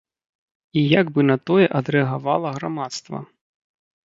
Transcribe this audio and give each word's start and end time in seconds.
І 0.79 0.81
як 1.01 1.11
бы 1.17 1.25
на 1.31 1.35
тое 1.49 1.67
адрэагавала 1.81 2.55
грамадства. 2.57 3.23